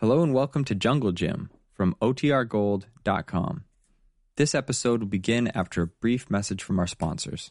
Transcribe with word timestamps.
Hello 0.00 0.22
and 0.22 0.32
welcome 0.32 0.64
to 0.64 0.74
Jungle 0.74 1.12
Jim 1.12 1.50
from 1.74 1.94
OTRGold.com. 2.00 3.64
This 4.38 4.54
episode 4.54 5.00
will 5.00 5.08
begin 5.08 5.48
after 5.48 5.82
a 5.82 5.88
brief 5.88 6.30
message 6.30 6.62
from 6.62 6.78
our 6.78 6.86
sponsors. 6.86 7.50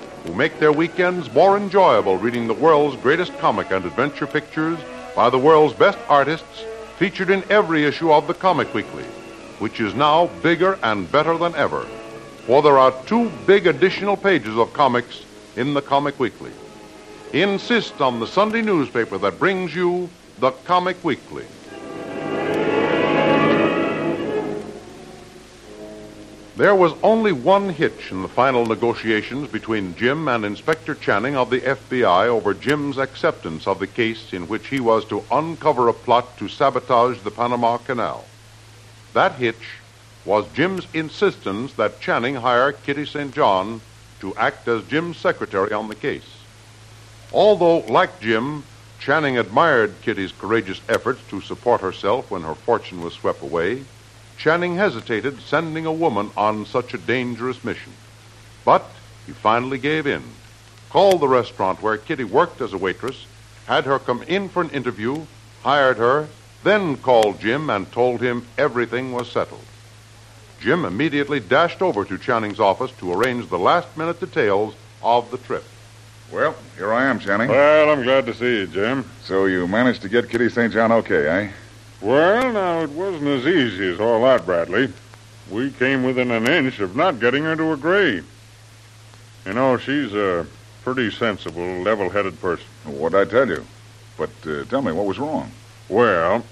who 0.23 0.33
make 0.33 0.59
their 0.59 0.71
weekends 0.71 1.31
more 1.33 1.57
enjoyable 1.57 2.17
reading 2.17 2.47
the 2.47 2.53
world's 2.53 2.95
greatest 3.01 3.37
comic 3.39 3.71
and 3.71 3.85
adventure 3.85 4.27
pictures 4.27 4.77
by 5.15 5.29
the 5.29 5.37
world's 5.37 5.73
best 5.73 5.97
artists 6.07 6.63
featured 6.97 7.29
in 7.29 7.43
every 7.49 7.83
issue 7.85 8.11
of 8.11 8.27
the 8.27 8.33
Comic 8.33 8.73
Weekly, 8.73 9.03
which 9.59 9.79
is 9.79 9.93
now 9.95 10.27
bigger 10.43 10.77
and 10.83 11.11
better 11.11 11.37
than 11.37 11.55
ever. 11.55 11.81
For 12.45 12.61
there 12.61 12.77
are 12.77 12.93
two 13.05 13.31
big 13.45 13.67
additional 13.67 14.15
pages 14.15 14.57
of 14.57 14.73
comics 14.73 15.23
in 15.55 15.73
the 15.73 15.81
Comic 15.81 16.19
Weekly. 16.19 16.51
Insist 17.33 18.01
on 18.01 18.19
the 18.19 18.27
Sunday 18.27 18.61
newspaper 18.61 19.17
that 19.17 19.39
brings 19.39 19.73
you 19.73 20.09
the 20.39 20.51
Comic 20.51 21.03
Weekly. 21.03 21.45
There 26.61 26.75
was 26.75 26.93
only 27.01 27.31
one 27.31 27.69
hitch 27.69 28.11
in 28.11 28.21
the 28.21 28.27
final 28.27 28.67
negotiations 28.67 29.49
between 29.49 29.95
Jim 29.95 30.27
and 30.27 30.45
Inspector 30.45 30.93
Channing 30.93 31.35
of 31.35 31.49
the 31.49 31.61
FBI 31.61 32.27
over 32.27 32.53
Jim's 32.53 32.99
acceptance 32.99 33.65
of 33.65 33.79
the 33.79 33.87
case 33.87 34.31
in 34.31 34.47
which 34.47 34.67
he 34.67 34.79
was 34.79 35.03
to 35.05 35.23
uncover 35.31 35.87
a 35.87 35.93
plot 35.93 36.37
to 36.37 36.47
sabotage 36.47 37.17
the 37.21 37.31
Panama 37.31 37.77
Canal. 37.77 38.25
That 39.13 39.33
hitch 39.37 39.79
was 40.23 40.45
Jim's 40.53 40.85
insistence 40.93 41.73
that 41.73 41.99
Channing 41.99 42.35
hire 42.35 42.73
Kitty 42.73 43.07
St. 43.07 43.33
John 43.33 43.81
to 44.19 44.35
act 44.35 44.67
as 44.67 44.83
Jim's 44.83 45.17
secretary 45.17 45.73
on 45.73 45.87
the 45.87 45.95
case. 45.95 46.43
Although, 47.33 47.79
like 47.91 48.19
Jim, 48.19 48.63
Channing 48.99 49.39
admired 49.39 49.95
Kitty's 50.03 50.31
courageous 50.31 50.79
efforts 50.87 51.21
to 51.31 51.41
support 51.41 51.81
herself 51.81 52.29
when 52.29 52.43
her 52.43 52.53
fortune 52.53 53.01
was 53.01 53.15
swept 53.15 53.41
away, 53.41 53.83
Channing 54.41 54.75
hesitated 54.75 55.39
sending 55.39 55.85
a 55.85 55.91
woman 55.91 56.31
on 56.35 56.65
such 56.65 56.95
a 56.95 56.97
dangerous 56.97 57.63
mission. 57.63 57.93
But 58.65 58.83
he 59.27 59.33
finally 59.33 59.77
gave 59.77 60.07
in, 60.07 60.23
called 60.89 61.21
the 61.21 61.27
restaurant 61.27 61.79
where 61.83 61.95
Kitty 61.95 62.23
worked 62.23 62.59
as 62.59 62.73
a 62.73 62.77
waitress, 62.79 63.27
had 63.67 63.85
her 63.85 63.99
come 63.99 64.23
in 64.23 64.49
for 64.49 64.63
an 64.63 64.71
interview, 64.71 65.27
hired 65.61 65.97
her, 65.97 66.27
then 66.63 66.97
called 66.97 67.39
Jim 67.39 67.69
and 67.69 67.91
told 67.91 68.19
him 68.19 68.47
everything 68.57 69.11
was 69.11 69.31
settled. 69.31 69.63
Jim 70.59 70.85
immediately 70.85 71.39
dashed 71.39 71.83
over 71.83 72.03
to 72.03 72.17
Channing's 72.17 72.59
office 72.59 72.91
to 72.93 73.13
arrange 73.13 73.47
the 73.47 73.59
last 73.59 73.95
minute 73.95 74.19
details 74.19 74.73
of 75.03 75.29
the 75.29 75.37
trip. 75.37 75.65
Well, 76.31 76.55
here 76.77 76.91
I 76.91 77.05
am, 77.05 77.19
Channing. 77.19 77.49
Well, 77.49 77.91
I'm 77.91 78.01
glad 78.01 78.25
to 78.25 78.33
see 78.33 78.61
you, 78.61 78.65
Jim. 78.65 79.07
So 79.23 79.45
you 79.45 79.67
managed 79.67 80.01
to 80.01 80.09
get 80.09 80.31
Kitty 80.31 80.49
St. 80.49 80.73
John 80.73 80.91
okay, 80.91 81.27
eh? 81.27 81.51
Well, 82.01 82.51
now, 82.51 82.81
it 82.81 82.89
wasn't 82.89 83.27
as 83.27 83.45
easy 83.45 83.93
as 83.93 83.99
all 83.99 84.23
that, 84.23 84.43
Bradley. 84.43 84.91
We 85.51 85.69
came 85.69 86.03
within 86.03 86.31
an 86.31 86.47
inch 86.47 86.79
of 86.79 86.95
not 86.95 87.19
getting 87.19 87.43
her 87.43 87.55
to 87.55 87.73
agree. 87.73 88.23
You 89.45 89.53
know, 89.53 89.77
she's 89.77 90.11
a 90.15 90.47
pretty 90.83 91.11
sensible, 91.11 91.81
level 91.83 92.09
headed 92.09 92.41
person. 92.41 92.65
What'd 92.85 93.19
I 93.19 93.29
tell 93.29 93.47
you? 93.47 93.63
But 94.17 94.31
uh, 94.47 94.63
tell 94.65 94.81
me, 94.81 94.91
what 94.91 95.05
was 95.05 95.19
wrong? 95.19 95.51
Well, 95.89 96.43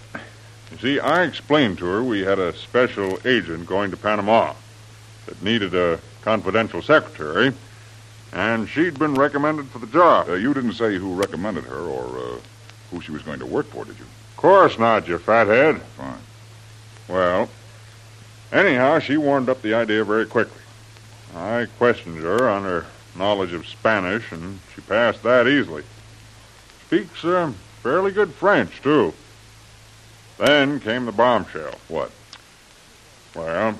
you 0.71 0.77
see, 0.77 0.99
I 0.99 1.23
explained 1.23 1.79
to 1.79 1.85
her 1.85 2.03
we 2.03 2.19
had 2.21 2.37
a 2.37 2.55
special 2.55 3.17
agent 3.25 3.65
going 3.65 3.89
to 3.89 3.97
Panama 3.97 4.53
that 5.25 5.41
needed 5.41 5.73
a 5.73 5.99
confidential 6.21 6.83
secretary, 6.83 7.53
and 8.33 8.69
she'd 8.69 8.99
been 8.99 9.15
recommended 9.15 9.67
for 9.69 9.79
the 9.79 9.87
job. 9.87 10.29
Uh, 10.29 10.33
you 10.33 10.53
didn't 10.53 10.73
say 10.73 10.95
who 10.95 11.15
recommended 11.15 11.63
her 11.63 11.79
or 11.79 12.19
uh, 12.19 12.39
who 12.91 13.01
she 13.01 13.11
was 13.11 13.23
going 13.23 13.39
to 13.39 13.47
work 13.47 13.65
for, 13.67 13.83
did 13.83 13.97
you? 13.97 14.05
Of 14.39 14.43
course 14.43 14.79
not, 14.79 15.05
you 15.05 15.17
fathead. 15.17 15.81
Fine. 15.97 16.21
Well, 17.09 17.49
anyhow, 18.53 18.99
she 18.99 19.17
warmed 19.17 19.49
up 19.49 19.61
the 19.61 19.73
idea 19.73 20.05
very 20.05 20.25
quickly. 20.25 20.61
I 21.35 21.67
questioned 21.77 22.19
her 22.19 22.47
on 22.47 22.63
her 22.63 22.85
knowledge 23.17 23.51
of 23.51 23.67
Spanish, 23.67 24.31
and 24.31 24.61
she 24.73 24.79
passed 24.79 25.23
that 25.23 25.45
easily. 25.45 25.83
Speaks 26.85 27.25
uh, 27.25 27.51
fairly 27.83 28.13
good 28.13 28.33
French, 28.33 28.81
too. 28.81 29.13
Then 30.37 30.79
came 30.79 31.05
the 31.05 31.11
bombshell. 31.11 31.75
What? 31.89 32.09
Well, 33.35 33.77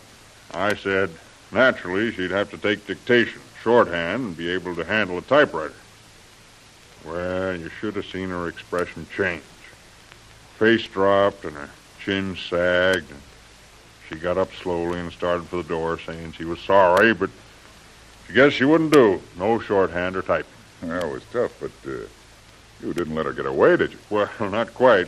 I 0.52 0.76
said 0.76 1.10
naturally 1.54 2.12
she'd 2.12 2.32
have 2.32 2.52
to 2.52 2.58
take 2.58 2.86
dictation, 2.86 3.40
shorthand, 3.64 4.26
and 4.26 4.38
be 4.38 4.50
able 4.50 4.76
to 4.76 4.84
handle 4.84 5.20
a 5.20 5.22
typewriter. 5.22 5.74
Well, 7.06 7.56
you 7.56 7.70
should 7.80 7.96
have 7.96 8.08
seen 8.08 8.28
her 8.28 8.50
expression 8.50 9.08
change. 9.16 9.44
Face 10.60 10.86
dropped 10.88 11.46
and 11.46 11.56
her 11.56 11.70
chin 12.04 12.36
sagged. 12.36 13.10
And 13.10 13.22
she 14.10 14.16
got 14.16 14.38
up 14.38 14.54
slowly 14.62 15.00
and 15.00 15.10
started 15.10 15.48
for 15.48 15.56
the 15.56 15.64
door, 15.64 15.98
saying 16.06 16.34
she 16.34 16.44
was 16.44 16.60
sorry, 16.60 17.14
but 17.14 17.30
she 18.28 18.34
guessed 18.34 18.58
she 18.58 18.66
wouldn't 18.66 18.92
do. 18.92 19.22
No 19.38 19.60
shorthand 19.60 20.18
or 20.18 20.22
typing. 20.22 20.52
Well, 20.82 21.02
it 21.02 21.14
was 21.14 21.24
tough, 21.32 21.54
but 21.62 21.72
uh, 21.90 22.08
you 22.82 22.94
didn't 22.94 23.16
let 23.16 23.26
her 23.26 23.32
get 23.32 23.46
away, 23.46 23.78
did 23.78 23.94
you? 23.94 24.00
Well, 24.10 24.30
not 24.42 24.74
quite. 24.74 25.08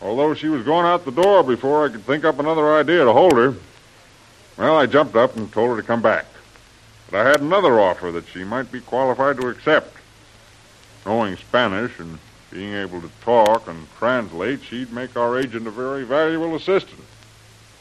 Although 0.00 0.32
she 0.32 0.48
was 0.48 0.64
going 0.64 0.86
out 0.86 1.04
the 1.04 1.10
door 1.10 1.42
before 1.42 1.84
I 1.84 1.90
could 1.90 2.06
think 2.06 2.24
up 2.24 2.38
another 2.38 2.74
idea 2.74 3.04
to 3.04 3.12
hold 3.12 3.34
her. 3.34 3.54
Well, 4.56 4.78
I 4.78 4.86
jumped 4.86 5.14
up 5.14 5.36
and 5.36 5.52
told 5.52 5.70
her 5.70 5.76
to 5.76 5.86
come 5.86 6.00
back. 6.00 6.24
But 7.10 7.26
I 7.26 7.28
had 7.28 7.42
another 7.42 7.78
offer 7.78 8.10
that 8.12 8.28
she 8.28 8.44
might 8.44 8.72
be 8.72 8.80
qualified 8.80 9.36
to 9.42 9.48
accept. 9.48 9.94
Knowing 11.04 11.36
Spanish 11.36 11.98
and 11.98 12.18
being 12.50 12.74
able 12.74 13.00
to 13.00 13.10
talk 13.22 13.68
and 13.68 13.86
translate, 13.98 14.62
she'd 14.62 14.92
make 14.92 15.16
our 15.16 15.38
agent 15.38 15.66
a 15.66 15.70
very 15.70 16.04
valuable 16.04 16.56
assistant. 16.56 17.02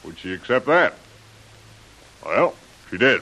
Would 0.04 0.18
she 0.18 0.34
accept 0.34 0.66
that? 0.68 0.94
Well, 2.26 2.56
she 2.90 2.98
did. 2.98 3.22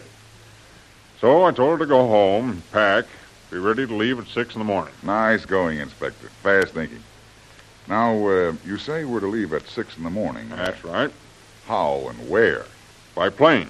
So 1.22 1.44
I 1.44 1.52
told 1.52 1.72
her 1.72 1.78
to 1.80 1.86
go 1.86 2.08
home 2.08 2.62
pack, 2.72 3.06
be 3.50 3.58
ready 3.58 3.88
to 3.88 3.96
leave 3.96 4.20
at 4.20 4.28
six 4.28 4.56
in 4.56 4.60
the 4.60 4.66
morning. 4.66 4.94
Nice 5.04 5.46
going, 5.46 5.80
Inspector. 5.80 6.28
Fast 6.44 6.74
thinking. 6.74 7.04
Now, 7.88 8.28
uh, 8.28 8.54
you 8.66 8.78
say 8.78 9.06
we're 9.06 9.22
to 9.22 9.28
leave 9.28 9.54
at 9.54 9.68
six 9.68 9.98
in 9.98 10.04
the 10.04 10.10
morning. 10.10 10.50
That's 10.50 10.84
right. 10.84 11.12
How 11.66 12.08
and 12.10 12.30
where? 12.30 12.66
By 13.16 13.30
plane 13.30 13.70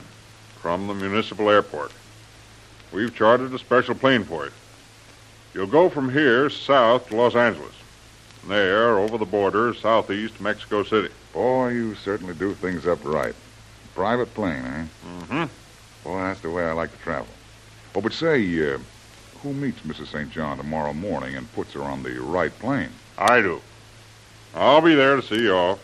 from 0.60 0.88
the 0.88 0.94
municipal 0.94 1.50
airport. 1.50 1.92
we've 2.92 3.16
chartered 3.16 3.54
a 3.54 3.60
special 3.60 3.96
plane 3.96 4.24
for 4.24 4.46
you. 4.46 4.52
You'll 5.54 5.68
go 5.68 5.90
from 5.90 6.12
here 6.12 6.50
south 6.50 7.10
to 7.10 7.16
Los 7.16 7.36
Angeles. 7.36 7.74
From 8.40 8.50
there, 8.50 9.00
over 9.00 9.18
the 9.18 9.26
border, 9.26 9.74
southeast 9.74 10.36
to 10.38 10.44
Mexico 10.44 10.84
City. 10.84 11.10
Boy, 11.34 11.70
you 11.70 11.96
certainly 11.96 12.34
do 12.34 12.54
things 12.54 12.86
up 12.86 13.04
right. 13.04 13.36
Private 13.96 14.34
plane, 14.34 14.64
eh? 14.64 14.86
Mm-hmm. 15.06 15.44
Boy, 16.04 16.20
that's 16.22 16.42
the 16.42 16.52
way 16.52 16.64
I 16.64 16.74
like 16.74 16.92
to 16.92 16.98
travel. 17.00 17.28
Oh, 17.96 18.02
but 18.02 18.14
say, 18.14 18.74
uh, 18.74 18.78
who 19.42 19.54
meets 19.54 19.80
Mrs. 19.82 20.08
St. 20.08 20.30
John 20.30 20.58
tomorrow 20.58 20.94
morning 20.94 21.36
and 21.36 21.52
puts 21.54 21.74
her 21.74 21.82
on 21.82 22.04
the 22.04 22.22
right 22.22 22.58
plane? 22.60 22.90
I 23.18 23.42
do. 23.42 23.62
I'll 24.56 24.82
be 24.82 24.96
there 24.96 25.16
to 25.16 25.22
see 25.22 25.42
you 25.42 25.54
off. 25.54 25.80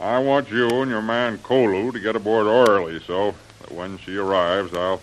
I 0.00 0.18
want 0.18 0.50
you 0.50 0.68
and 0.82 0.90
your 0.90 1.02
man 1.02 1.38
Kolu 1.38 1.92
to 1.92 2.00
get 2.00 2.16
aboard 2.16 2.46
early 2.46 3.00
so 3.00 3.34
that 3.60 3.72
when 3.72 3.98
she 3.98 4.16
arrives, 4.16 4.74
I'll 4.74 5.00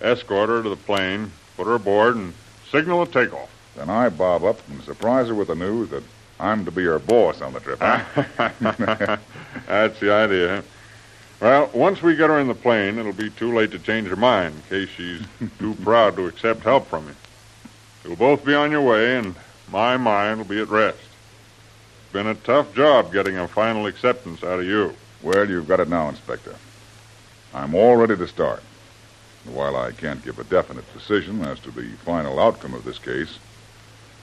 escort 0.00 0.48
her 0.48 0.62
to 0.62 0.68
the 0.68 0.76
plane, 0.76 1.32
put 1.56 1.66
her 1.66 1.74
aboard, 1.74 2.16
and 2.16 2.34
signal 2.70 3.02
a 3.02 3.06
takeoff. 3.06 3.50
Then 3.76 3.90
I 3.90 4.08
bob 4.08 4.44
up 4.44 4.60
and 4.68 4.82
surprise 4.82 5.28
her 5.28 5.34
with 5.34 5.48
the 5.48 5.54
news 5.54 5.90
that 5.90 6.02
I'm 6.38 6.64
to 6.64 6.70
be 6.70 6.84
her 6.84 6.98
boss 6.98 7.40
on 7.40 7.52
the 7.52 7.60
trip. 7.60 7.78
Huh? 7.80 8.04
That's 9.66 10.00
the 10.00 10.12
idea. 10.12 10.64
Well, 11.40 11.70
once 11.72 12.02
we 12.02 12.16
get 12.16 12.30
her 12.30 12.38
in 12.38 12.48
the 12.48 12.54
plane, 12.54 12.98
it'll 12.98 13.12
be 13.12 13.30
too 13.30 13.54
late 13.54 13.70
to 13.70 13.78
change 13.78 14.08
her 14.08 14.16
mind 14.16 14.54
in 14.54 14.62
case 14.62 14.88
she's 14.90 15.22
too 15.58 15.74
proud 15.76 16.16
to 16.16 16.26
accept 16.26 16.62
help 16.62 16.86
from 16.86 17.06
you. 17.06 17.14
You'll 18.04 18.16
both 18.16 18.44
be 18.44 18.54
on 18.54 18.70
your 18.70 18.82
way, 18.82 19.16
and 19.16 19.34
my 19.70 19.96
mind 19.96 20.38
will 20.38 20.46
be 20.46 20.60
at 20.60 20.68
rest. 20.68 20.98
It's 20.98 22.12
been 22.12 22.26
a 22.26 22.34
tough 22.34 22.74
job 22.74 23.12
getting 23.12 23.36
a 23.36 23.46
final 23.46 23.86
acceptance 23.86 24.42
out 24.42 24.60
of 24.60 24.66
you. 24.66 24.94
well, 25.22 25.48
you've 25.48 25.68
got 25.68 25.80
it 25.80 25.88
now, 25.88 26.08
Inspector. 26.08 26.54
I'm 27.54 27.74
all 27.74 27.96
ready 27.96 28.16
to 28.16 28.26
start. 28.28 28.62
While 29.44 29.76
I 29.76 29.92
can't 29.92 30.24
give 30.24 30.38
a 30.38 30.44
definite 30.44 30.92
decision 30.92 31.42
as 31.44 31.58
to 31.60 31.70
the 31.70 31.88
final 32.04 32.38
outcome 32.38 32.74
of 32.74 32.84
this 32.84 32.98
case, 32.98 33.38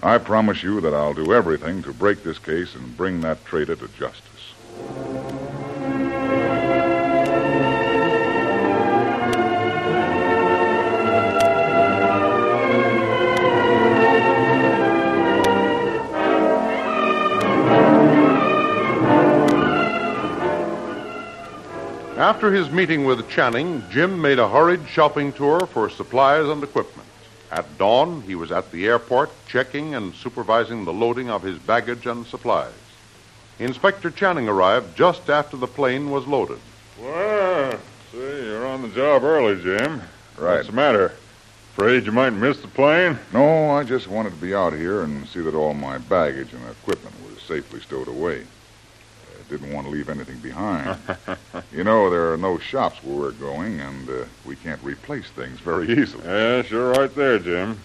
I 0.01 0.19
promise 0.19 0.61
you 0.61 0.79
that 0.81 0.93
I'll 0.93 1.13
do 1.13 1.33
everything 1.33 1.81
to 1.83 1.93
break 1.93 2.23
this 2.23 2.37
case 2.37 2.75
and 2.75 2.95
bring 2.95 3.21
that 3.21 3.43
traitor 3.45 3.75
to 3.75 3.87
justice. 3.87 5.46
After 22.37 22.53
his 22.53 22.69
meeting 22.69 23.05
with 23.05 23.27
Channing, 23.31 23.83
Jim 23.89 24.21
made 24.21 24.37
a 24.37 24.47
hurried 24.47 24.87
shopping 24.87 25.33
tour 25.33 25.65
for 25.65 25.89
supplies 25.89 26.47
and 26.47 26.63
equipment. 26.63 27.09
At 27.51 27.79
dawn, 27.79 28.21
he 28.21 28.35
was 28.35 28.51
at 28.51 28.71
the 28.71 28.85
airport 28.85 29.31
checking 29.47 29.95
and 29.95 30.13
supervising 30.13 30.85
the 30.85 30.93
loading 30.93 31.31
of 31.31 31.41
his 31.41 31.57
baggage 31.57 32.05
and 32.05 32.27
supplies. 32.27 32.75
Inspector 33.57 34.11
Channing 34.11 34.47
arrived 34.47 34.95
just 34.95 35.31
after 35.31 35.57
the 35.57 35.65
plane 35.65 36.11
was 36.11 36.27
loaded. 36.27 36.59
Well, 37.01 37.79
see, 38.11 38.17
you're 38.19 38.67
on 38.67 38.83
the 38.83 38.89
job 38.89 39.23
early, 39.23 39.59
Jim. 39.59 40.03
Right. 40.37 40.57
What's 40.57 40.67
the 40.67 40.73
matter? 40.73 41.13
Afraid 41.71 42.05
you 42.05 42.11
might 42.11 42.33
miss 42.33 42.59
the 42.59 42.67
plane? 42.67 43.17
No, 43.33 43.71
I 43.71 43.83
just 43.83 44.07
wanted 44.07 44.29
to 44.29 44.35
be 44.35 44.53
out 44.53 44.73
here 44.73 45.01
and 45.01 45.27
see 45.27 45.39
that 45.39 45.55
all 45.55 45.73
my 45.73 45.97
baggage 45.97 46.53
and 46.53 46.63
equipment 46.69 47.15
was 47.27 47.41
safely 47.41 47.79
stowed 47.79 48.07
away. 48.07 48.43
Didn't 49.49 49.73
want 49.73 49.87
to 49.87 49.91
leave 49.91 50.09
anything 50.09 50.39
behind. 50.39 50.97
you 51.71 51.83
know, 51.83 52.09
there 52.09 52.33
are 52.33 52.37
no 52.37 52.57
shops 52.57 53.01
where 53.03 53.15
we're 53.15 53.31
going, 53.31 53.79
and 53.79 54.09
uh, 54.09 54.25
we 54.45 54.57
can't 54.57 54.81
replace 54.83 55.29
things 55.29 55.59
very 55.59 55.89
easily. 55.89 56.23
Yes, 56.25 56.69
you're 56.69 56.91
right 56.91 57.13
there, 57.15 57.39
Jim. 57.39 57.79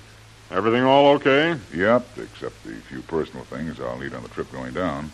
Everything 0.50 0.82
all 0.82 1.14
okay? 1.14 1.56
Yep, 1.74 2.18
except 2.18 2.62
the 2.64 2.74
few 2.88 3.00
personal 3.02 3.44
things 3.44 3.80
I'll 3.80 3.98
need 3.98 4.12
on 4.12 4.22
the 4.22 4.28
trip 4.28 4.50
going 4.52 4.74
down. 4.74 5.10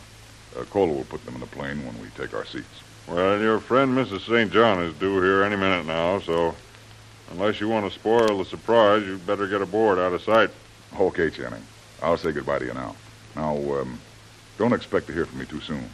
Uh, 0.59 0.65
Kolu 0.65 0.97
will 0.97 1.05
put 1.05 1.25
them 1.25 1.35
in 1.35 1.41
the 1.41 1.47
plane 1.47 1.85
when 1.87 2.01
we 2.01 2.09
take 2.17 2.35
our 2.35 2.47
seats. 2.47 2.83
Well, 3.07 3.41
your 3.41 3.61
friend 3.61 3.97
Mrs. 3.97 4.27
St. 4.27 4.51
John 4.51 4.83
is 4.83 4.95
due 4.95 5.21
here 5.23 5.43
any 5.43 5.57
minute 5.57 5.87
now, 5.87 6.19
so 6.21 6.55
unless 7.31 7.61
you 7.61 7.69
want 7.69 7.91
to 7.91 7.99
spoil 7.99 8.39
the 8.39 8.45
surprise, 8.45 9.07
you'd 9.07 9.27
better 9.27 9.47
get 9.47 9.63
aboard 9.63 9.99
out 9.99 10.13
of 10.13 10.23
sight. 10.23 10.51
Okay, 10.99 11.31
Channing. 11.31 11.63
I'll 12.03 12.17
say 12.17 12.33
goodbye 12.33 12.59
to 12.59 12.65
you 12.65 12.75
now. 12.75 12.97
Now, 13.37 13.57
um, 13.81 14.01
don't 14.57 14.73
expect 14.73 15.07
to 15.07 15.13
hear 15.13 15.27
from 15.27 15.39
me 15.39 15.47
too 15.47 15.61
soon. 15.61 15.89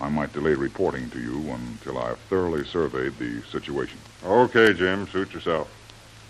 I 0.00 0.08
might 0.08 0.32
delay 0.32 0.54
reporting 0.54 1.08
to 1.10 1.20
you 1.20 1.50
until 1.50 1.98
I've 1.98 2.18
thoroughly 2.28 2.64
surveyed 2.64 3.18
the 3.18 3.42
situation. 3.50 3.98
Okay, 4.24 4.74
Jim, 4.74 5.08
suit 5.08 5.32
yourself. 5.32 5.70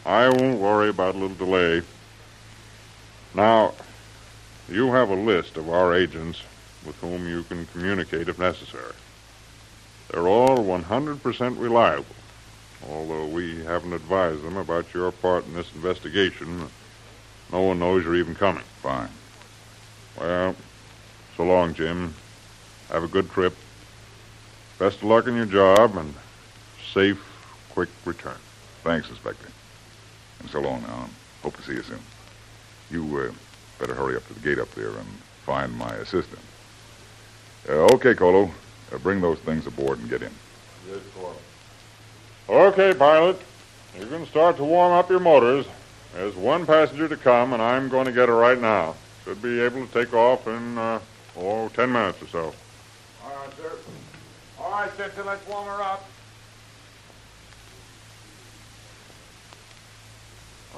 I 0.05 0.29
won't 0.29 0.61
worry 0.61 0.89
about 0.89 1.17
a 1.17 1.19
little 1.19 1.37
delay. 1.37 1.83
Now, 3.35 3.75
you 4.69 4.93
have 4.93 5.11
a 5.11 5.15
list 5.15 5.57
of 5.57 5.69
our 5.69 5.95
agents 5.95 6.43
with 6.85 6.97
whom 6.97 7.27
you 7.29 7.43
can 7.43 7.67
communicate 7.67 8.29
if 8.29 8.39
necessary. 8.39 8.95
They're 10.11 10.29
all 10.29 10.59
100% 10.59 11.61
reliable, 11.61 12.07
although 12.89 13.27
we 13.27 13.65
haven't 13.65 13.93
advised 13.93 14.43
them 14.43 14.57
about 14.57 14.95
your 14.95 15.11
part 15.11 15.45
in 15.47 15.55
this 15.55 15.73
investigation. 15.75 16.69
No 17.53 17.63
one 17.63 17.81
knows 17.81 18.05
you're 18.05 18.15
even 18.15 18.37
coming. 18.37 18.63
Fine. 18.83 19.11
Well, 20.19 20.55
so 21.37 21.45
long, 21.45 21.75
Jim. 21.75 22.15
Have 22.91 23.05
a 23.05 23.09
good 23.09 23.31
trip. 23.31 23.55
Best 24.79 24.99
of 24.99 25.05
luck 25.05 25.27
in 25.27 25.37
your 25.37 25.47
job 25.47 25.97
and 25.97 26.15
safe, 26.93 27.21
quick 27.71 27.89
return. 28.05 28.37
Thanks, 28.85 29.09
Inspector. 29.09 29.49
And 30.41 30.51
so 30.51 30.61
long 30.61 30.83
now. 30.83 31.09
Hope 31.43 31.57
to 31.57 31.63
see 31.63 31.73
you 31.73 31.83
soon. 31.83 32.01
You 32.91 33.19
uh, 33.19 33.33
better 33.79 33.95
hurry 33.95 34.17
up 34.17 34.27
to 34.29 34.35
the 34.35 34.41
gate 34.41 34.59
up 34.59 34.71
there 34.73 34.91
and 34.91 35.09
find 35.45 35.73
my 35.73 35.95
assistant. 35.97 36.41
Uh, 37.69 37.87
okay, 37.95 38.15
Kolu. 38.15 38.51
Uh, 38.93 38.99
bring 38.99 39.21
those 39.21 39.39
things 39.41 39.67
aboard 39.67 39.99
and 39.99 40.09
get 40.09 40.23
in. 40.23 40.31
Yes, 40.89 41.01
Colo. 41.15 41.35
Okay, 42.49 42.95
pilot. 42.95 43.41
You 43.99 44.07
can 44.07 44.27
start 44.27 44.57
to 44.59 44.65
warm 44.65 44.93
up 44.93 45.11
your 45.11 45.21
motors. 45.21 45.67
There's 46.15 46.37
one 46.37 46.65
passenger 46.67 47.09
to 47.09 47.17
come, 47.17 47.53
and 47.53 47.63
I'm 47.63 47.89
going 47.89 48.07
to 48.07 48.13
get 48.13 48.29
her 48.29 48.37
right 48.37 48.61
now. 48.61 48.95
Should 49.25 49.43
be 49.43 49.61
able 49.61 49.87
to 49.87 49.93
take 49.93 50.15
off 50.15 50.47
in, 50.47 50.79
uh, 50.79 51.01
oh, 51.37 51.69
ten 51.71 51.91
minutes 51.91 52.23
or 52.23 52.27
so. 52.29 52.55
All 53.59 53.65
right, 53.65 53.73
sir. 53.73 53.79
All 54.61 54.71
right, 54.71 54.97
sister, 54.97 55.25
let's 55.25 55.47
warm 55.49 55.67
her 55.67 55.83
up. 55.83 56.05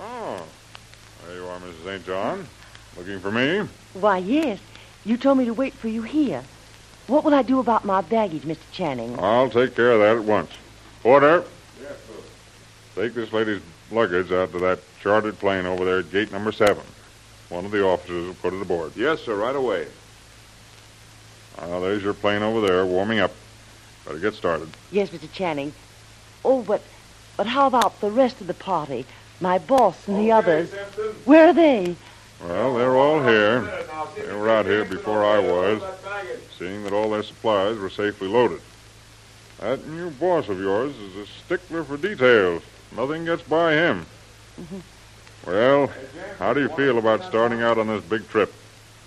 Oh, 0.01 0.43
there 1.27 1.37
you 1.37 1.47
are, 1.47 1.59
Mrs. 1.59 1.85
St. 1.85 2.07
John. 2.07 2.47
Looking 2.97 3.21
for 3.21 3.31
me? 3.33 3.69
Why, 3.95 4.19
yes. 4.19 4.61
You 5.05 5.17
told 5.17 5.39
me 5.39 5.45
to 5.47 5.55
wait 5.55 5.75
for 5.75 5.89
you 5.89 6.03
here. 6.03 6.43
What 7.07 7.25
will 7.25 7.35
I 7.35 7.43
do 7.43 7.59
about 7.59 7.85
my 7.85 8.01
baggage, 8.03 8.43
Mr. 8.43 8.59
Channing? 8.73 9.19
I'll 9.19 9.51
take 9.51 9.75
care 9.75 9.93
of 9.93 10.01
that 10.01 10.17
at 10.17 10.25
once. 10.25 10.51
Porter. 11.03 11.45
Yes, 11.81 11.93
sir. 12.07 13.03
Take 13.03 13.15
this 13.15 13.33
lady's 13.33 13.63
luggage 13.91 14.31
out 14.31 14.53
to 14.53 14.59
that 14.59 14.81
chartered 15.01 15.39
plane 15.39 15.65
over 15.67 15.85
there 15.85 16.01
at 16.01 16.13
gate 16.13 16.31
number 16.31 16.53
seven. 16.53 16.83
One 17.49 17.65
of 17.65 17.71
the 17.71 17.85
officers 17.85 18.27
will 18.27 18.35
put 18.35 18.53
it 18.53 18.61
aboard. 18.61 18.93
Yes, 18.95 19.21
sir, 19.23 19.35
right 19.35 19.57
away. 19.57 19.87
Now, 21.61 21.81
there's 21.81 22.03
your 22.03 22.15
plane 22.15 22.43
over 22.43 22.67
there, 22.67 22.87
warming 22.87 23.19
up. 23.19 23.33
Better 24.05 24.19
get 24.19 24.35
started. 24.35 24.69
Yes, 24.91 25.11
Mr. 25.11 25.31
Channing. 25.33 25.73
Oh, 26.45 26.63
but 26.63 26.83
but 27.37 27.47
how 27.47 27.67
about 27.67 28.01
the 28.01 28.11
rest 28.11 28.41
of 28.41 28.47
the 28.47 28.55
party? 28.55 29.07
My 29.41 29.59
boss 29.59 30.09
and 30.09 30.19
the 30.19 30.33
others. 30.33 30.71
Where 31.25 31.49
are 31.49 31.53
they? 31.53 31.95
Well, 32.43 32.75
they're 32.75 32.97
all 32.97 33.23
here. 33.23 33.61
They 34.17 34.33
were 34.33 34.49
out 34.49 34.67
here 34.67 34.85
before 34.85 35.25
I 35.25 35.39
was, 35.39 35.83
seeing 36.59 36.85
that 36.85 36.93
all 36.93 37.11
their 37.11 37.23
supplies 37.23 37.77
were 37.79 37.91
safely 37.91 38.29
loaded. 38.29 38.61
That 39.61 39.87
new 39.87 40.11
boss 40.11 40.49
of 40.49 40.59
yours 40.59 40.97
is 40.97 41.17
a 41.17 41.27
stickler 41.27 41.85
for 41.85 41.97
details. 41.97 42.63
Nothing 42.97 43.25
gets 43.25 43.43
by 43.43 43.73
him. 43.73 44.07
Mm-hmm. 44.61 44.79
Well, 45.47 45.93
how 46.39 46.53
do 46.53 46.61
you 46.61 46.69
feel 46.71 46.99
about 46.99 47.25
starting 47.25 47.63
out 47.63 47.79
on 47.79 47.87
this 47.87 48.03
big 48.05 48.29
trip? 48.29 48.53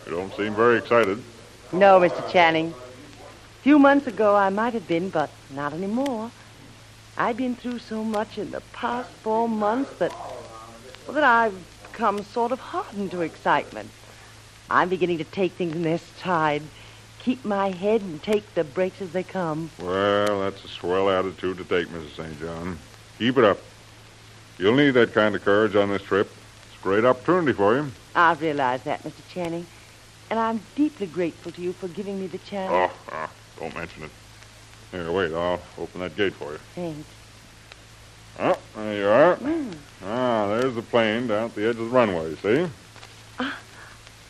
You 0.06 0.14
don't 0.14 0.34
seem 0.36 0.56
very 0.56 0.78
excited. 0.78 1.22
No, 1.74 2.02
Mr. 2.02 2.30
Channing. 2.30 2.74
A 2.74 3.64
few 3.64 3.80
months 3.80 4.06
ago 4.06 4.36
I 4.36 4.50
might 4.50 4.74
have 4.74 4.88
been, 4.88 5.10
but 5.10 5.30
not 5.52 5.72
anymore. 5.72 6.30
I've 7.18 7.38
been 7.38 7.56
through 7.56 7.80
so 7.80 8.04
much 8.04 8.38
in 8.38 8.52
the 8.52 8.62
past 8.74 9.10
four 9.24 9.48
months 9.48 9.92
that 10.00 10.12
well, 11.06 11.14
that 11.14 11.24
I've 11.24 11.56
become 11.92 12.24
sort 12.24 12.52
of 12.52 12.60
hardened 12.60 13.12
to 13.12 13.22
excitement. 13.22 13.90
I'm 14.70 14.90
beginning 14.90 15.20
to 15.20 15.24
take 15.24 15.54
things 15.54 15.74
in 15.74 15.84
their 15.84 15.98
stride, 15.98 16.64
keep 17.20 17.46
my 17.46 17.70
head 17.70 18.02
and 18.02 18.22
take 18.22 18.54
the 18.54 18.66
breaks 18.66 19.02
as 19.02 19.12
they 19.12 19.24
come. 19.24 19.70
Well, 19.80 20.42
that's 20.42 20.64
a 20.66 20.68
swell 20.68 21.10
attitude 21.10 21.58
to 21.58 21.64
take, 21.64 21.88
Mrs. 21.88 22.16
St. 22.18 22.40
John. 22.40 22.80
Keep 23.18 23.38
it 23.38 23.44
up. 23.46 23.60
You'll 24.58 24.76
need 24.76 24.92
that 24.92 25.14
kind 25.14 25.36
of 25.36 25.44
courage 25.44 25.76
on 25.76 25.90
this 25.90 26.02
trip. 26.02 26.30
It's 26.68 26.82
a 26.82 26.84
great 26.84 27.06
opportunity 27.06 27.54
for 27.54 27.76
you. 27.76 27.92
I 28.14 28.34
realize 28.34 28.84
that, 28.84 29.04
Mr. 29.04 29.22
Channing, 29.30 29.66
and 30.32 30.40
I'm 30.40 30.62
deeply 30.76 31.08
grateful 31.08 31.52
to 31.52 31.62
you 31.62 31.74
for 31.74 31.90
giving 31.90 32.20
me 32.20 32.26
the 32.26 32.38
chance. 32.40 32.72
Oh, 32.74 32.90
ah, 33.12 33.30
don't 33.60 33.76
mention 33.76 34.04
it. 34.04 34.12
Here, 34.92 35.12
wait. 35.12 35.34
I'll 35.34 35.62
open 35.78 36.00
that 36.00 36.16
gate 36.16 36.34
for 36.34 36.54
you. 36.54 36.60
Thanks. 36.74 37.10
Oh, 38.40 38.58
there 38.76 38.98
you 38.98 39.08
are. 39.08 39.38
Ah, 40.06 40.48
there's 40.48 40.74
the 40.74 40.82
plane 40.82 41.28
down 41.28 41.50
at 41.50 41.56
the 41.56 41.64
edge 41.64 41.76
of 41.76 41.78
the 41.80 41.84
runway, 41.84 42.34
see? 42.38 42.68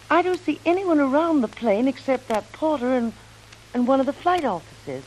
I 0.10 0.22
don't 0.24 0.44
see 0.44 0.60
anyone 0.66 1.00
around 1.00 1.42
the 1.42 1.48
plane 1.48 1.88
except 1.88 2.28
that 2.30 2.52
porter 2.52 2.94
and, 2.94 3.14
and 3.76 3.88
one 3.88 4.00
of 4.00 4.08
the 4.08 4.14
flight 4.14 4.44
officers. 4.44 5.04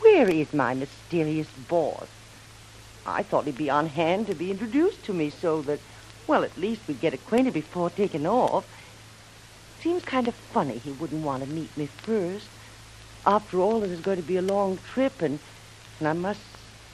Where 0.00 0.28
is 0.28 0.52
my 0.52 0.74
mysterious 0.74 1.48
boss? 1.68 2.08
I 3.06 3.22
thought 3.22 3.44
he'd 3.44 3.56
be 3.56 3.70
on 3.70 3.86
hand 3.86 4.26
to 4.26 4.34
be 4.34 4.50
introduced 4.50 5.04
to 5.04 5.14
me 5.14 5.30
so 5.30 5.62
that, 5.62 5.78
well, 6.26 6.42
at 6.42 6.58
least 6.58 6.82
we'd 6.88 7.00
get 7.00 7.14
acquainted 7.14 7.54
before 7.54 7.90
taking 7.90 8.26
off. 8.26 8.66
Seems 9.84 10.02
kind 10.02 10.26
of 10.28 10.34
funny 10.34 10.78
he 10.78 10.92
wouldn't 10.92 11.22
want 11.22 11.44
to 11.44 11.48
meet 11.50 11.76
me 11.76 11.84
first. 11.84 12.46
After 13.26 13.60
all, 13.60 13.84
it 13.84 13.90
is 13.90 14.00
going 14.00 14.16
to 14.16 14.26
be 14.26 14.38
a 14.38 14.42
long 14.42 14.78
trip, 14.78 15.20
and, 15.20 15.38
and 15.98 16.08
I 16.08 16.14
must 16.14 16.40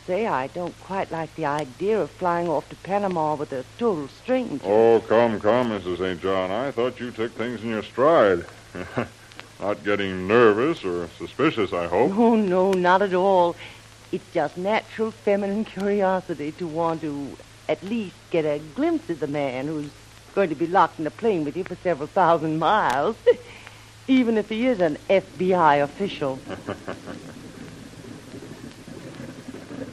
say 0.09 0.27
I 0.27 0.49
don't 0.49 0.75
quite 0.81 1.13
like 1.13 1.33
the 1.37 1.47
idea 1.47 2.01
of 2.01 2.11
flying 2.11 2.49
off 2.49 2.69
to 2.69 2.75
Panama 2.75 3.37
with 3.37 3.53
a 3.53 3.65
total 3.79 4.09
stranger. 4.09 4.65
Oh, 4.65 5.01
come, 5.07 5.39
come, 5.39 5.71
Mrs. 5.71 5.99
St. 5.99 6.21
John. 6.21 6.51
I 6.51 6.73
thought 6.73 6.99
you 6.99 7.13
took 7.13 7.31
things 7.31 7.63
in 7.63 7.69
your 7.69 7.85
stride. 7.85 8.45
Not 9.61 9.85
getting 9.85 10.27
nervous 10.27 10.85
or 10.85 11.09
suspicious, 11.17 11.73
I 11.73 11.87
hope. 11.87 12.11
Oh, 12.19 12.35
no, 12.35 12.73
not 12.73 13.03
at 13.03 13.15
all. 13.15 13.55
It's 14.11 14.33
just 14.35 14.59
natural 14.59 15.13
feminine 15.13 15.65
curiosity 15.77 16.51
to 16.53 16.67
want 16.67 17.03
to 17.03 17.37
at 17.69 17.85
least 17.85 18.17
get 18.31 18.45
a 18.45 18.59
glimpse 18.75 19.09
of 19.11 19.21
the 19.21 19.29
man 19.29 19.69
who's 19.69 19.93
going 20.35 20.49
to 20.49 20.55
be 20.55 20.67
locked 20.67 20.99
in 20.99 21.07
a 21.07 21.11
plane 21.11 21.45
with 21.45 21.57
you 21.57 21.65
for 21.65 21.77
several 21.77 22.07
thousand 22.07 22.59
miles, 22.59 23.17
even 24.09 24.39
if 24.39 24.49
he 24.49 24.67
is 24.67 24.81
an 24.81 24.97
FBI 25.09 25.83
official. 25.83 26.39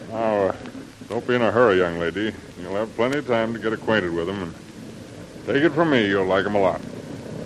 Now, 0.10 0.48
uh, 0.48 0.56
don't 1.10 1.28
be 1.28 1.36
in 1.36 1.42
a 1.42 1.52
hurry, 1.52 1.78
young 1.78 2.00
lady. 2.00 2.34
You'll 2.60 2.76
have 2.76 2.96
plenty 2.96 3.20
of 3.20 3.28
time 3.28 3.54
to 3.54 3.60
get 3.60 3.72
acquainted 3.72 4.12
with 4.14 4.28
him, 4.28 4.42
and 4.42 4.54
take 5.46 5.64
it 5.64 5.72
from 5.72 5.92
me, 5.92 6.08
you'll 6.08 6.26
like 6.26 6.46
him 6.46 6.56
a 6.56 6.60
lot. 6.60 6.82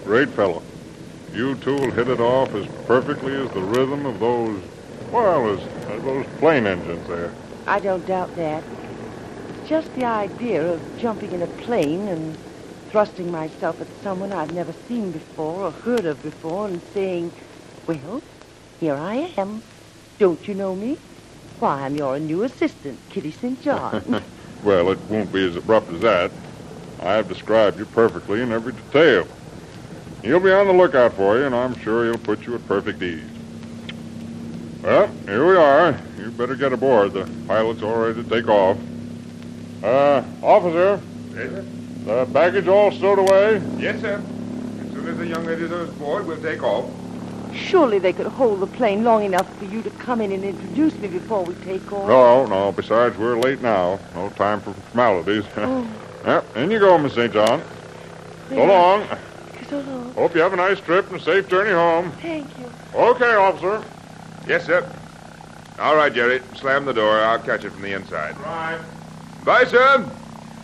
Great 0.05 0.29
fellow. 0.29 0.61
You 1.33 1.55
two 1.55 1.75
will 1.75 1.91
hit 1.91 2.07
it 2.07 2.19
off 2.19 2.53
as 2.55 2.65
perfectly 2.85 3.33
as 3.33 3.49
the 3.51 3.61
rhythm 3.61 4.05
of 4.05 4.19
those, 4.19 4.61
well, 5.11 5.49
as, 5.49 5.59
as 5.89 6.03
those 6.03 6.25
plane 6.39 6.65
engines 6.65 7.05
there. 7.07 7.33
I 7.67 7.79
don't 7.79 8.05
doubt 8.05 8.35
that. 8.35 8.63
It's 9.59 9.69
just 9.69 9.93
the 9.95 10.05
idea 10.05 10.73
of 10.73 10.81
jumping 10.99 11.31
in 11.31 11.41
a 11.41 11.47
plane 11.47 12.07
and 12.07 12.37
thrusting 12.91 13.31
myself 13.31 13.79
at 13.79 13.87
someone 14.03 14.33
I've 14.33 14.53
never 14.53 14.73
seen 14.87 15.11
before 15.11 15.63
or 15.63 15.71
heard 15.71 16.05
of 16.05 16.21
before 16.21 16.67
and 16.67 16.81
saying, 16.93 17.31
Well, 17.87 18.21
here 18.81 18.95
I 18.95 19.31
am. 19.37 19.63
Don't 20.19 20.45
you 20.45 20.53
know 20.53 20.75
me? 20.75 20.97
Why, 21.61 21.83
I'm 21.83 21.95
your 21.95 22.19
new 22.19 22.43
assistant, 22.43 22.99
Kitty 23.09 23.31
St. 23.31 23.61
John. 23.61 24.21
Well, 24.63 24.91
it 24.91 24.99
won't 25.09 25.33
be 25.33 25.43
as 25.47 25.55
abrupt 25.55 25.91
as 25.91 26.01
that. 26.01 26.29
I 26.99 27.13
have 27.13 27.27
described 27.27 27.79
you 27.79 27.85
perfectly 27.85 28.43
in 28.43 28.51
every 28.51 28.73
detail. 28.73 29.25
He'll 30.21 30.39
be 30.39 30.51
on 30.51 30.67
the 30.67 30.73
lookout 30.73 31.15
for 31.15 31.39
you, 31.39 31.45
and 31.45 31.55
I'm 31.55 31.75
sure 31.79 32.05
he'll 32.05 32.19
put 32.19 32.45
you 32.45 32.53
at 32.53 32.67
perfect 32.67 33.01
ease. 33.01 33.23
Well, 34.83 35.07
here 35.25 35.47
we 35.47 35.55
are. 35.55 35.99
You 36.19 36.29
better 36.29 36.55
get 36.55 36.73
aboard. 36.73 37.13
The 37.13 37.27
pilot's 37.47 37.81
all 37.81 37.97
ready 37.97 38.23
to 38.23 38.29
take 38.29 38.47
off. 38.47 38.77
Uh, 39.81 40.21
officer. 40.43 41.01
The 42.05 42.27
baggage 42.33 42.67
all 42.67 42.91
stowed 42.91 43.19
away? 43.19 43.61
Yes, 43.79 44.01
sir. 44.01 44.21
As 44.79 44.93
soon 44.93 45.07
as 45.07 45.17
the 45.17 45.27
young 45.27 45.45
lady's 45.45 45.71
on 45.71 45.91
board, 45.97 46.25
we'll 46.27 46.41
take 46.41 46.63
off. 46.63 46.89
Surely 47.53 47.99
they 47.99 48.11
could 48.13 48.27
hold 48.27 48.59
the 48.59 48.67
plane 48.67 49.03
long 49.03 49.23
enough 49.23 49.47
for 49.57 49.65
you 49.65 49.81
to 49.83 49.89
come 49.91 50.19
in 50.21 50.31
and 50.31 50.43
introduce 50.43 50.93
me 50.95 51.07
before 51.09 51.43
we 51.43 51.53
take 51.55 51.91
off. 51.93 52.07
No, 52.07 52.45
no. 52.47 52.71
Besides, 52.71 53.17
we're 53.17 53.37
late 53.37 53.61
now. 53.61 53.99
No 54.15 54.29
time 54.29 54.61
for 54.61 54.73
formalities. 54.73 55.45
Oh. 55.57 55.87
yep, 56.25 56.57
in 56.57 56.69
you 56.71 56.79
go, 56.79 56.97
Miss 56.97 57.13
St. 57.13 57.31
John. 57.33 57.61
So 58.49 58.55
Yeah. 58.55 58.63
long. 58.63 59.07
So 59.69 59.79
long. 59.79 60.13
Hope 60.13 60.35
you 60.35 60.41
have 60.41 60.53
a 60.53 60.57
nice 60.57 60.79
trip 60.79 61.07
and 61.11 61.19
a 61.19 61.23
safe 61.23 61.47
journey 61.49 61.71
home. 61.71 62.11
Thank 62.21 62.47
you. 62.59 62.65
Okay, 62.93 63.33
officer. 63.35 63.83
Yes, 64.47 64.65
sir. 64.65 64.87
All 65.79 65.95
right, 65.95 66.13
Jerry. 66.13 66.41
Slam 66.55 66.85
the 66.85 66.93
door. 66.93 67.21
I'll 67.21 67.39
catch 67.39 67.63
it 67.63 67.71
from 67.71 67.81
the 67.81 67.93
inside. 67.93 68.37
Right. 68.39 68.79
Bye, 69.45 69.65
sir. 69.65 70.09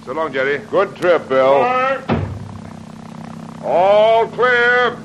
So 0.08 0.14
long, 0.14 0.32
Jerry. 0.32 0.60
Good 0.72 0.96
trip, 0.96 1.28
Bill. 1.28 1.68
All 3.62 4.28
clear. 4.28 4.98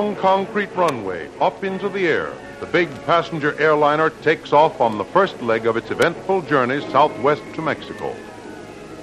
Long 0.00 0.16
concrete 0.16 0.74
runway, 0.74 1.28
up 1.42 1.62
into 1.62 1.86
the 1.86 2.08
air, 2.08 2.32
the 2.58 2.64
big 2.64 2.88
passenger 3.04 3.54
airliner 3.60 4.08
takes 4.08 4.50
off 4.50 4.80
on 4.80 4.96
the 4.96 5.04
first 5.04 5.42
leg 5.42 5.66
of 5.66 5.76
its 5.76 5.90
eventful 5.90 6.40
journey 6.40 6.80
southwest 6.90 7.42
to 7.52 7.60
Mexico. 7.60 8.10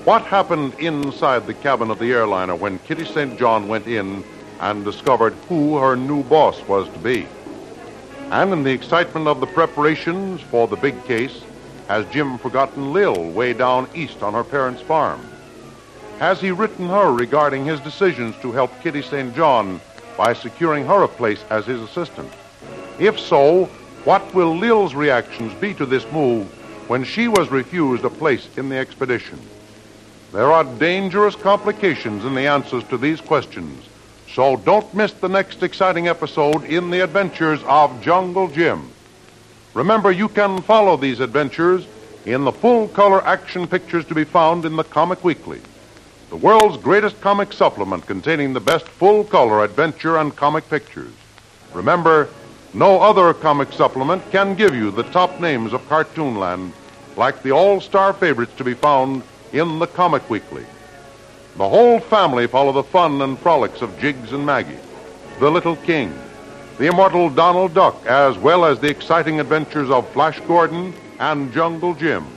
What 0.05 0.23
happened 0.23 0.73
inside 0.79 1.45
the 1.45 1.53
cabin 1.53 1.91
of 1.91 1.99
the 1.99 2.11
airliner 2.11 2.55
when 2.55 2.79
Kitty 2.79 3.05
St. 3.05 3.37
John 3.37 3.67
went 3.67 3.85
in 3.85 4.23
and 4.59 4.83
discovered 4.83 5.33
who 5.47 5.77
her 5.77 5.95
new 5.95 6.23
boss 6.23 6.59
was 6.67 6.89
to 6.89 6.97
be? 6.97 7.27
And 8.31 8.51
in 8.51 8.63
the 8.63 8.73
excitement 8.73 9.27
of 9.27 9.39
the 9.39 9.45
preparations 9.45 10.41
for 10.41 10.67
the 10.67 10.77
big 10.77 11.05
case, 11.05 11.43
has 11.89 12.07
Jim 12.07 12.39
forgotten 12.39 12.91
Lil 12.91 13.29
way 13.33 13.53
down 13.53 13.87
east 13.93 14.23
on 14.23 14.33
her 14.33 14.43
parents' 14.43 14.81
farm? 14.81 15.21
Has 16.17 16.41
he 16.41 16.49
written 16.49 16.89
her 16.89 17.13
regarding 17.13 17.65
his 17.65 17.79
decisions 17.81 18.35
to 18.41 18.51
help 18.51 18.71
Kitty 18.81 19.03
St. 19.03 19.35
John 19.35 19.79
by 20.17 20.33
securing 20.33 20.85
her 20.85 21.03
a 21.03 21.07
place 21.07 21.43
as 21.49 21.65
his 21.65 21.79
assistant? 21.79 22.33
If 22.99 23.19
so, 23.19 23.65
what 24.03 24.33
will 24.33 24.57
Lil's 24.57 24.95
reactions 24.95 25.53
be 25.61 25.73
to 25.75 25.85
this 25.85 26.09
move 26.11 26.47
when 26.89 27.03
she 27.03 27.27
was 27.27 27.51
refused 27.51 28.03
a 28.03 28.09
place 28.09 28.49
in 28.57 28.69
the 28.69 28.77
expedition? 28.77 29.39
There 30.33 30.51
are 30.51 30.63
dangerous 30.63 31.35
complications 31.35 32.25
in 32.25 32.33
the 32.33 32.47
answers 32.47 32.83
to 32.85 32.97
these 32.97 33.21
questions, 33.21 33.87
so 34.33 34.57
don't 34.57 34.93
miss 34.93 35.13
the 35.13 35.29
next 35.29 35.63
exciting 35.63 36.07
episode 36.07 36.63
in 36.65 36.89
the 36.89 37.01
adventures 37.01 37.61
of 37.63 38.01
Jungle 38.01 38.47
Jim. 38.47 38.89
Remember, 39.73 40.11
you 40.11 40.27
can 40.27 40.61
follow 40.63 40.97
these 40.97 41.19
adventures 41.19 41.85
in 42.25 42.43
the 42.43 42.51
full 42.51 42.87
color 42.89 43.25
action 43.25 43.67
pictures 43.67 44.05
to 44.05 44.15
be 44.15 44.23
found 44.23 44.65
in 44.65 44.75
the 44.75 44.83
Comic 44.83 45.23
Weekly 45.23 45.61
the 46.29 46.35
world's 46.35 46.77
greatest 46.77 47.19
comic 47.21 47.53
supplement 47.53 48.05
containing 48.05 48.53
the 48.53 48.59
best 48.59 48.87
full 48.87 49.23
color 49.23 49.63
adventure 49.63 50.17
and 50.17 50.35
comic 50.35 50.69
pictures. 50.69 51.13
Remember, 51.73 52.27
no 52.73 52.99
other 53.01 53.33
comic 53.33 53.71
supplement 53.71 54.29
can 54.31 54.53
give 54.55 54.75
you 54.75 54.91
the 54.91 55.03
top 55.03 55.39
names 55.39 55.71
of 55.71 55.87
Cartoonland 55.87 56.71
like 57.15 57.41
the 57.43 57.51
all 57.51 57.79
star 57.79 58.13
favorites 58.13 58.53
to 58.57 58.63
be 58.63 58.73
found 58.73 59.23
in 59.53 59.79
the 59.79 59.87
Comic 59.87 60.29
Weekly. 60.29 60.65
The 61.55 61.67
whole 61.67 61.99
family 61.99 62.45
follow 62.45 62.73
the 62.73 62.83
fun 62.83 63.21
and 63.21 63.39
frolics 63.39 63.81
of 63.81 63.97
Jiggs 63.99 64.33
and 64.33 64.45
Maggie, 64.45 64.77
the 65.39 65.49
Little 65.49 65.77
King, 65.77 66.13
the 66.77 66.87
immortal 66.87 67.29
Donald 67.29 67.73
Duck, 67.73 68.05
as 68.05 68.37
well 68.37 68.65
as 68.65 68.79
the 68.79 68.89
exciting 68.89 69.39
adventures 69.39 69.89
of 69.89 70.07
Flash 70.09 70.39
Gordon 70.41 70.93
and 71.19 71.51
Jungle 71.51 71.95
Jim. 71.95 72.36